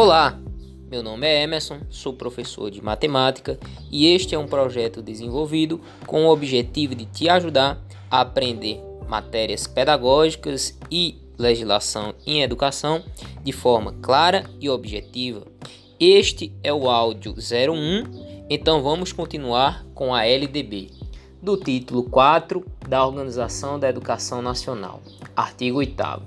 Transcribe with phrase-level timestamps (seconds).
[0.00, 0.38] Olá,
[0.88, 3.58] meu nome é Emerson, sou professor de matemática
[3.90, 9.66] e este é um projeto desenvolvido com o objetivo de te ajudar a aprender matérias
[9.66, 13.02] pedagógicas e legislação em educação
[13.42, 15.44] de forma clara e objetiva.
[15.98, 20.92] Este é o áudio 01, então vamos continuar com a LDB,
[21.42, 25.02] do título 4 da Organização da Educação Nacional,
[25.34, 26.22] artigo 8.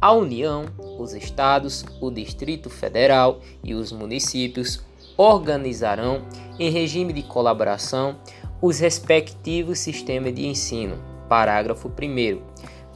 [0.00, 0.64] A União,
[0.98, 4.82] os estados, o Distrito Federal e os municípios
[5.14, 6.24] organizarão,
[6.58, 8.16] em regime de colaboração,
[8.62, 10.96] os respectivos sistemas de ensino.
[11.28, 12.40] Parágrafo 1.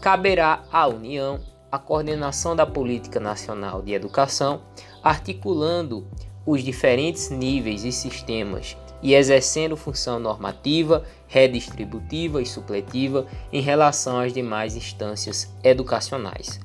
[0.00, 1.40] Caberá à União
[1.70, 4.62] a coordenação da política nacional de educação,
[5.02, 6.06] articulando
[6.46, 14.32] os diferentes níveis e sistemas e exercendo função normativa, redistributiva e supletiva em relação às
[14.32, 16.59] demais instâncias educacionais.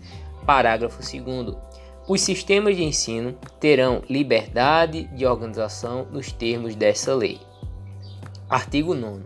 [0.50, 1.56] Parágrafo 2.
[2.08, 7.40] Os sistemas de ensino terão liberdade de organização nos termos dessa lei.
[8.50, 9.22] Artigo 9.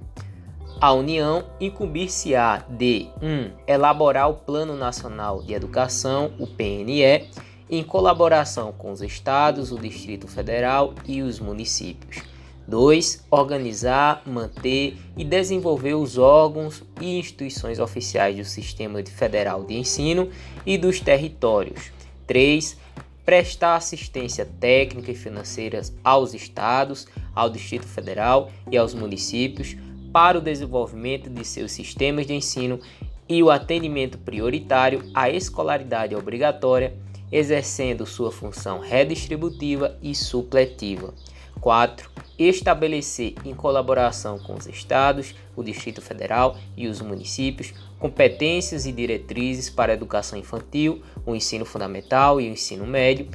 [0.81, 3.25] A União incumbir-se-á de 1.
[3.25, 7.29] Um, elaborar o Plano Nacional de Educação, o PNE,
[7.69, 12.32] em colaboração com os estados, o Distrito Federal e os municípios.
[12.67, 13.25] 2.
[13.29, 20.29] Organizar, manter e desenvolver os órgãos e instituições oficiais do Sistema Federal de Ensino
[20.65, 21.91] e dos territórios.
[22.25, 22.77] 3.
[23.25, 29.75] Prestar assistência técnica e financeira aos estados, ao Distrito Federal e aos municípios
[30.11, 32.79] para o desenvolvimento de seus sistemas de ensino
[33.27, 36.93] e o atendimento prioritário à escolaridade obrigatória,
[37.31, 41.13] exercendo sua função redistributiva e supletiva.
[41.59, 42.09] 4.
[42.37, 49.69] Estabelecer, em colaboração com os estados, o Distrito Federal e os municípios, competências e diretrizes
[49.69, 53.29] para a educação infantil, o ensino fundamental e o ensino médio,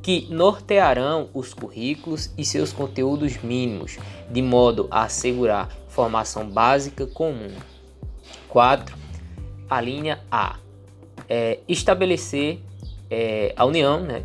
[0.00, 3.98] que nortearão os currículos e seus conteúdos mínimos,
[4.30, 7.50] de modo a assegurar formação básica comum.
[8.48, 8.96] 4.
[9.68, 10.58] A linha A.
[11.28, 12.60] É, estabelecer
[13.10, 14.22] é, a União, né,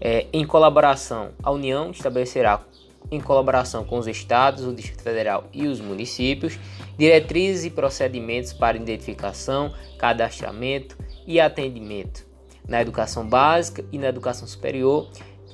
[0.00, 2.62] é, em colaboração, a União estabelecerá,
[3.10, 6.58] em colaboração com os estados, o Distrito Federal e os municípios,
[6.98, 10.96] diretrizes e procedimentos para identificação, cadastramento
[11.26, 12.26] e atendimento
[12.66, 15.08] na educação básica e na educação superior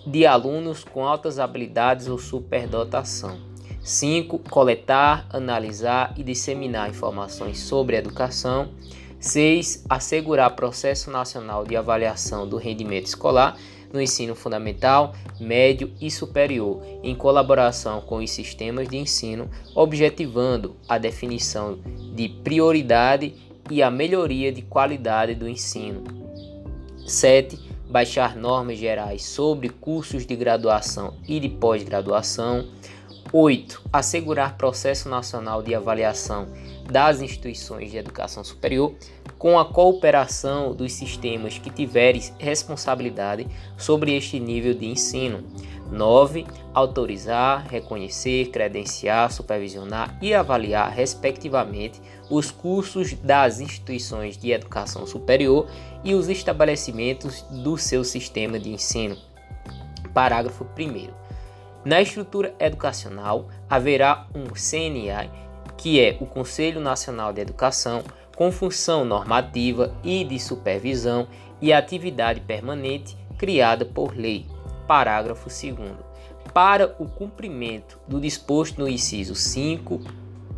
[0.06, 3.38] de alunos com altas habilidades ou superdotação.
[3.82, 4.38] 5.
[4.38, 8.70] Coletar, analisar e disseminar informações sobre educação.
[9.18, 9.84] 6.
[9.88, 13.56] Assegurar processo nacional de avaliação do rendimento escolar
[13.92, 20.98] no ensino fundamental, médio e superior, em colaboração com os sistemas de ensino, objetivando a
[20.98, 21.78] definição
[22.14, 23.34] de prioridade
[23.70, 26.04] e a melhoria de qualidade do ensino.
[27.06, 27.70] 7.
[27.88, 32.66] Baixar normas gerais sobre cursos de graduação e de pós-graduação.
[33.32, 33.82] 8.
[33.92, 36.46] Assegurar processo nacional de avaliação
[36.90, 38.94] das instituições de educação superior
[39.42, 45.42] com a cooperação dos sistemas que tiverem responsabilidade sobre este nível de ensino.
[45.90, 46.46] 9.
[46.72, 55.66] Autorizar, reconhecer, credenciar, supervisionar e avaliar, respectivamente, os cursos das instituições de educação superior
[56.04, 59.16] e os estabelecimentos do seu sistema de ensino.
[60.14, 61.08] Parágrafo 1.
[61.84, 65.28] Na estrutura educacional haverá um CNA
[65.82, 68.04] que é o Conselho Nacional de Educação,
[68.36, 71.26] com função normativa e de supervisão
[71.60, 74.46] e atividade permanente criada por lei.
[74.86, 75.76] Parágrafo 2.
[76.52, 80.00] Para o cumprimento do disposto no inciso 5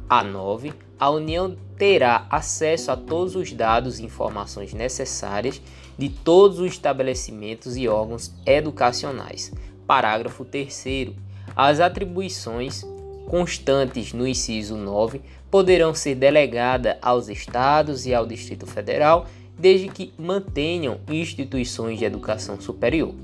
[0.09, 5.61] a 9, a União terá acesso a todos os dados e informações necessárias
[5.99, 9.53] de todos os estabelecimentos e órgãos educacionais.
[9.87, 11.13] Parágrafo 3.
[11.55, 12.85] As atribuições
[13.29, 15.21] constantes no inciso 9
[15.55, 22.61] poderão ser delegadas aos estados e ao Distrito Federal, desde que mantenham instituições de educação
[22.61, 23.15] superior.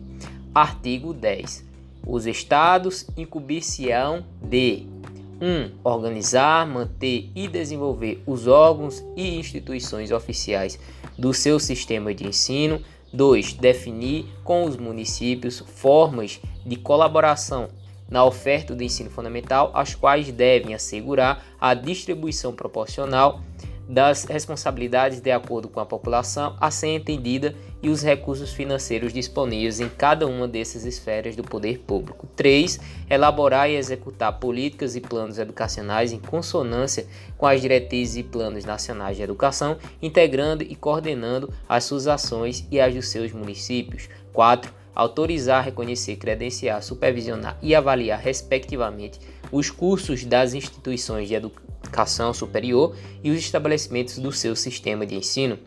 [0.55, 1.65] Artigo 10.
[2.07, 4.87] Os estados incumbir-se-ão de
[5.41, 5.45] 1.
[5.45, 10.79] Um, organizar, manter e desenvolver os órgãos e instituições oficiais
[11.19, 12.81] do seu sistema de ensino.
[13.13, 13.55] 2.
[13.55, 17.71] Definir com os municípios formas de colaboração
[18.11, 23.41] na oferta do ensino fundamental, as quais devem assegurar a distribuição proporcional
[23.91, 29.81] das responsabilidades de acordo com a população a ser entendida e os recursos financeiros disponíveis
[29.81, 32.29] em cada uma dessas esferas do poder público.
[32.37, 32.79] 3.
[33.09, 37.07] Elaborar e executar políticas e planos educacionais em consonância
[37.37, 42.79] com as diretrizes e planos nacionais de educação, integrando e coordenando as suas ações e
[42.79, 44.09] as dos seus municípios.
[44.33, 49.21] 4 autorizar, reconhecer, credenciar, supervisionar e avaliar, respectivamente,
[49.53, 55.59] os cursos das instituições de educação superior e os estabelecimentos do seu sistema de ensino.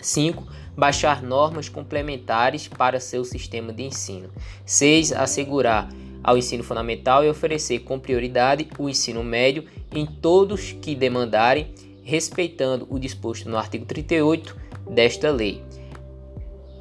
[0.00, 0.46] 5.
[0.76, 4.30] Baixar normas complementares para seu sistema de ensino.
[4.64, 5.12] 6.
[5.12, 5.88] Assegurar
[6.22, 11.72] ao ensino fundamental e oferecer com prioridade o ensino médio em todos que demandarem,
[12.02, 14.56] respeitando o disposto no artigo 38
[14.88, 15.67] desta lei.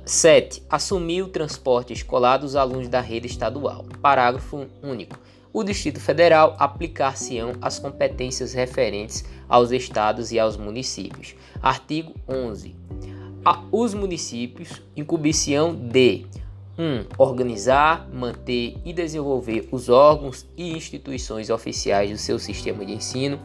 [0.07, 0.63] 7.
[0.69, 3.83] Assumir o transporte escolar dos alunos da rede estadual.
[4.01, 5.19] Parágrafo único.
[5.51, 11.35] O Distrito Federal aplicar-se-ão as competências referentes aos estados e aos municípios.
[11.61, 12.73] Artigo 11.
[13.69, 16.25] os municípios incumbir-se-ão de
[16.79, 16.83] 1.
[16.83, 23.41] Um, organizar, manter e desenvolver os órgãos e instituições oficiais do seu sistema de ensino,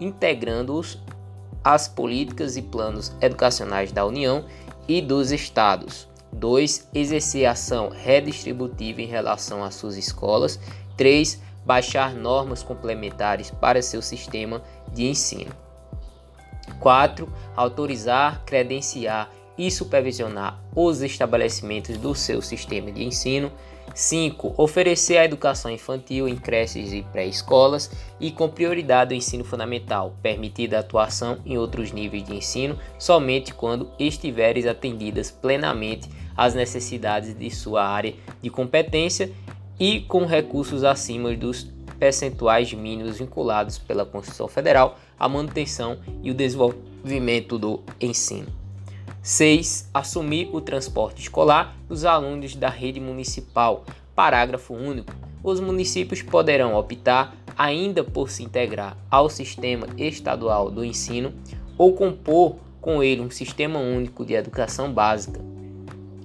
[0.00, 0.98] integrando-os
[1.64, 4.44] às políticas e planos educacionais da União
[4.88, 6.08] e dos estados.
[6.32, 6.88] 2.
[6.94, 10.58] Exercer ação redistributiva em relação às suas escolas.
[10.96, 11.40] 3.
[11.64, 15.52] Baixar normas complementares para seu sistema de ensino.
[16.80, 17.32] 4.
[17.56, 23.52] Autorizar, credenciar e supervisionar os estabelecimentos do seu sistema de ensino.
[23.94, 24.54] 5.
[24.58, 30.76] Oferecer a educação infantil em creches e pré-escolas e com prioridade o ensino fundamental, permitida
[30.76, 37.50] a atuação em outros níveis de ensino somente quando estiveres atendidas plenamente às necessidades de
[37.50, 39.30] sua área de competência
[39.78, 46.34] e com recursos acima dos percentuais mínimos vinculados pela Constituição Federal à manutenção e o
[46.34, 48.63] desenvolvimento do ensino.
[49.24, 49.88] 6.
[49.94, 53.86] Assumir o transporte escolar dos alunos da rede municipal.
[54.14, 55.14] Parágrafo único.
[55.42, 61.32] Os municípios poderão optar ainda por se integrar ao sistema estadual do ensino
[61.78, 65.40] ou compor com ele um sistema único de educação básica.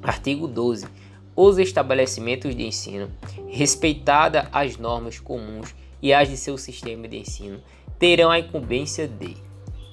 [0.03, 0.85] Artigo 12.
[1.33, 3.09] Os estabelecimentos de ensino,
[3.47, 7.61] respeitada as normas comuns e as de seu sistema de ensino,
[7.97, 9.37] terão a incumbência de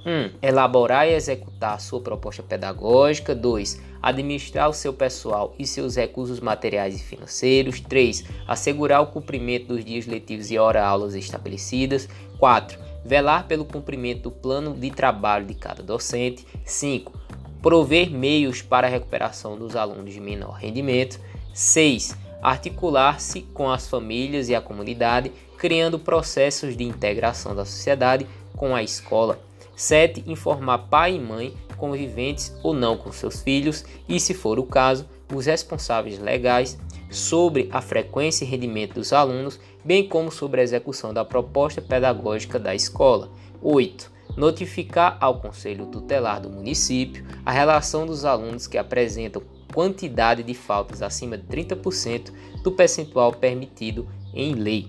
[0.06, 0.08] 1.
[0.08, 3.34] Um, elaborar e executar sua proposta pedagógica.
[3.34, 3.82] 2.
[4.00, 7.80] Administrar o seu pessoal e seus recursos materiais e financeiros.
[7.80, 8.24] 3.
[8.46, 12.08] Assegurar o cumprimento dos dias letivos e hora-aulas estabelecidas.
[12.38, 12.78] 4.
[13.04, 16.46] Velar pelo cumprimento do plano de trabalho de cada docente.
[16.64, 17.12] 5.
[17.60, 21.18] Prover meios para a recuperação dos alunos de menor rendimento.
[21.52, 22.16] 6.
[22.40, 28.24] Articular-se com as famílias e a comunidade, criando processos de integração da sociedade
[28.54, 29.45] com a escola.
[29.76, 30.24] 7.
[30.26, 35.06] Informar pai e mãe, conviventes ou não com seus filhos, e, se for o caso,
[35.32, 36.78] os responsáveis legais
[37.10, 42.58] sobre a frequência e rendimento dos alunos, bem como sobre a execução da proposta pedagógica
[42.58, 43.30] da escola.
[43.62, 44.10] 8.
[44.36, 49.42] Notificar ao Conselho Tutelar do município a relação dos alunos que apresentam
[49.72, 52.32] quantidade de faltas acima de 30%
[52.62, 54.88] do percentual permitido em lei.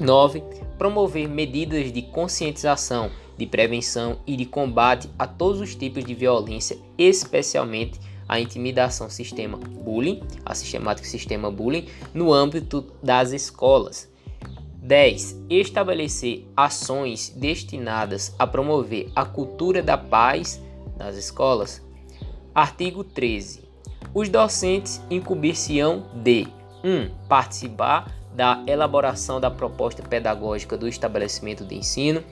[0.00, 0.42] 9.
[0.78, 6.76] Promover medidas de conscientização de prevenção e de combate a todos os tipos de violência,
[6.98, 14.10] especialmente a intimidação sistema bullying, a sistemática sistema bullying, no âmbito das escolas.
[14.82, 15.44] 10.
[15.48, 20.60] Estabelecer ações destinadas a promover a cultura da paz
[20.98, 21.82] nas escolas.
[22.54, 23.62] Artigo 13.
[24.14, 26.48] Os docentes incumbir-se-ão de
[26.82, 26.88] 1.
[26.88, 32.22] Um, participar da elaboração da proposta pedagógica do estabelecimento de ensino.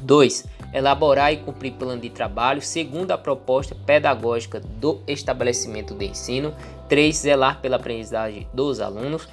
[0.00, 0.44] 2.
[0.72, 6.54] Elaborar e cumprir plano de trabalho segundo a proposta pedagógica do estabelecimento de ensino.
[6.88, 7.16] 3.
[7.16, 9.28] Zelar pela aprendizagem dos alunos.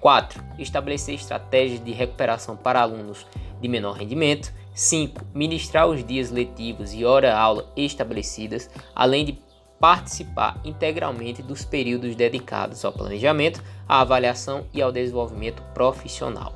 [0.00, 0.42] 4.
[0.58, 3.26] Estabelecer estratégias de recuperação para alunos
[3.60, 4.52] de menor rendimento.
[4.74, 5.24] 5.
[5.34, 9.38] Ministrar os dias letivos e hora-aula estabelecidas, além de
[9.78, 16.54] participar integralmente dos períodos dedicados ao planejamento, à avaliação e ao desenvolvimento profissional.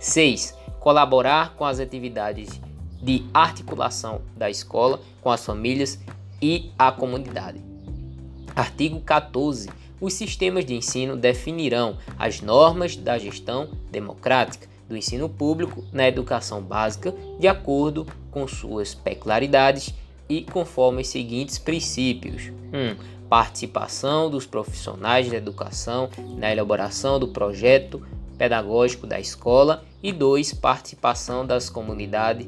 [0.00, 0.58] 6.
[0.80, 2.60] Colaborar com as atividades
[3.04, 6.00] de articulação da escola com as famílias
[6.40, 7.60] e a comunidade.
[8.56, 9.68] Artigo 14.
[10.00, 16.62] Os sistemas de ensino definirão as normas da gestão democrática do ensino público na educação
[16.62, 19.94] básica de acordo com suas peculiaridades
[20.28, 22.76] e conforme os seguintes princípios: 1.
[22.76, 22.96] Um,
[23.28, 26.08] participação dos profissionais da educação
[26.38, 28.02] na elaboração do projeto
[28.38, 30.54] pedagógico da escola e 2.
[30.54, 32.46] Participação das comunidades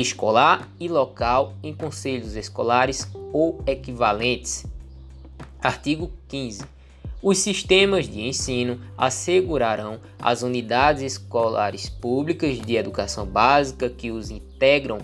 [0.00, 4.64] escolar e local em conselhos escolares ou equivalentes.
[5.62, 6.64] Artigo 15.
[7.22, 14.98] Os sistemas de ensino assegurarão as unidades escolares públicas de educação básica que os integram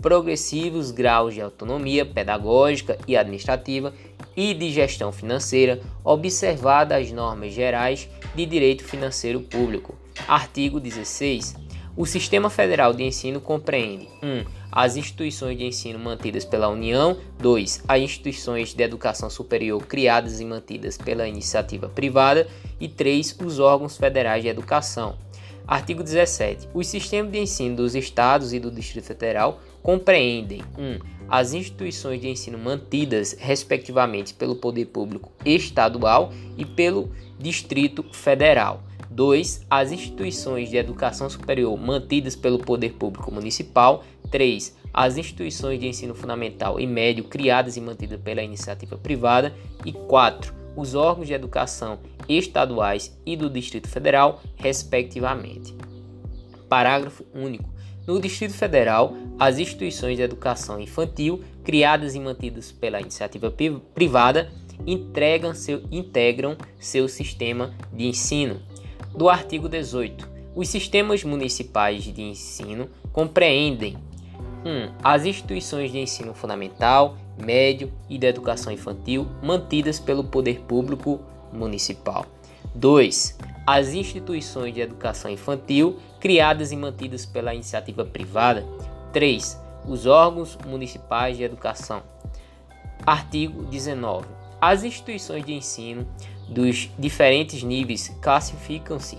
[0.00, 3.92] progressivos graus de autonomia pedagógica e administrativa
[4.36, 9.94] e de gestão financeira, observadas as normas gerais de direito financeiro público.
[10.28, 11.65] Artigo 16.
[11.96, 14.26] O Sistema Federal de Ensino compreende 1.
[14.26, 17.84] Um, as instituições de ensino mantidas pela União, 2.
[17.88, 22.46] As instituições de educação superior criadas e mantidas pela iniciativa privada
[22.78, 23.38] e 3.
[23.42, 25.16] Os órgãos federais de educação.
[25.66, 26.68] Artigo 17.
[26.74, 30.82] Os sistemas de ensino dos estados e do Distrito Federal compreendem 1.
[30.82, 38.85] Um, as instituições de ensino mantidas, respectivamente, pelo poder público estadual e pelo Distrito Federal.
[39.10, 39.66] 2.
[39.70, 44.04] As instituições de educação superior mantidas pelo poder público municipal.
[44.30, 44.76] 3.
[44.92, 49.54] As instituições de ensino fundamental e médio criadas e mantidas pela iniciativa privada.
[49.84, 50.54] E 4.
[50.76, 51.98] Os órgãos de educação
[52.28, 55.74] estaduais e do Distrito Federal, respectivamente.
[56.68, 57.76] Parágrafo único.
[58.06, 63.52] No Distrito Federal, as instituições de educação infantil criadas e mantidas pela iniciativa
[63.94, 64.52] privada
[64.86, 68.60] entregam seu, integram seu sistema de ensino
[69.16, 70.28] do artigo 18.
[70.54, 73.96] Os sistemas municipais de ensino compreendem
[74.64, 74.68] 1.
[74.68, 81.20] Um, as instituições de ensino fundamental, médio e de educação infantil mantidas pelo poder público
[81.52, 82.26] municipal.
[82.74, 83.38] 2.
[83.66, 88.66] As instituições de educação infantil criadas e mantidas pela iniciativa privada.
[89.12, 89.58] 3.
[89.86, 92.02] Os órgãos municipais de educação.
[93.06, 94.26] Artigo 19.
[94.60, 96.06] As instituições de ensino
[96.48, 99.18] dos diferentes níveis classificam-se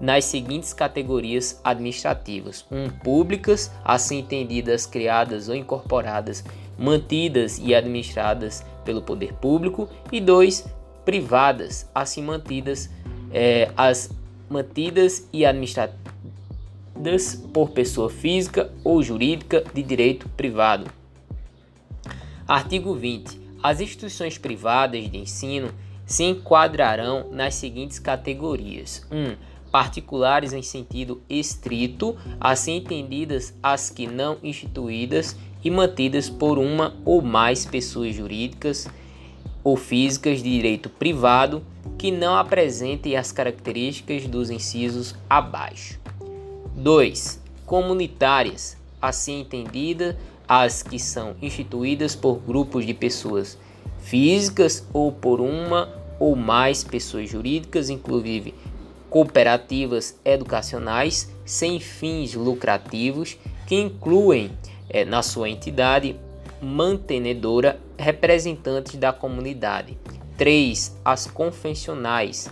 [0.00, 2.76] nas seguintes categorias administrativas: 1.
[2.76, 6.44] Um, públicas, assim entendidas, criadas ou incorporadas,
[6.78, 10.66] mantidas e administradas pelo poder público, e 2.
[11.04, 12.90] privadas, assim mantidas,
[13.32, 14.10] é, as
[14.50, 16.02] mantidas e administradas
[17.52, 20.90] por pessoa física ou jurídica de direito privado.
[22.46, 23.40] Artigo 20.
[23.62, 25.72] As instituições privadas de ensino
[26.12, 29.16] se enquadrarão nas seguintes categorias: 1.
[29.16, 29.36] Um,
[29.70, 37.22] particulares em sentido estrito, assim entendidas as que não instituídas e mantidas por uma ou
[37.22, 38.86] mais pessoas jurídicas
[39.64, 41.64] ou físicas de direito privado
[41.96, 45.98] que não apresentem as características dos incisos abaixo.
[46.76, 47.40] 2.
[47.64, 50.14] Comunitárias, assim entendidas
[50.46, 53.56] as que são instituídas por grupos de pessoas
[53.98, 58.54] físicas ou por uma ou mais pessoas jurídicas, inclusive
[59.10, 63.36] cooperativas educacionais sem fins lucrativos,
[63.66, 64.52] que incluem
[64.88, 66.14] é, na sua entidade
[66.60, 69.98] mantenedora representantes da comunidade.
[70.38, 70.96] 3.
[71.04, 72.48] As confessionais.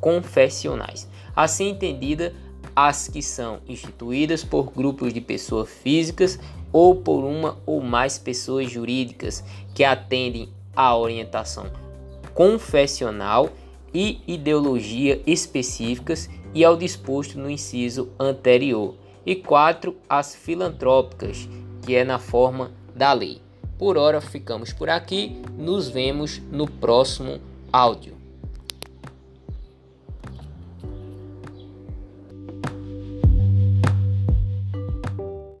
[0.00, 1.06] Confessionais.
[1.36, 2.34] Assim entendida,
[2.74, 6.40] as que são instituídas por grupos de pessoas físicas
[6.72, 9.44] ou por uma ou mais pessoas jurídicas
[9.74, 11.89] que atendem à orientação
[12.34, 13.50] confessional
[13.92, 18.94] e ideologia específicas e ao disposto no inciso anterior.
[19.24, 19.94] E 4.
[20.08, 21.48] As filantrópicas,
[21.82, 23.40] que é na forma da lei.
[23.78, 27.40] Por hora ficamos por aqui, nos vemos no próximo
[27.72, 28.19] áudio.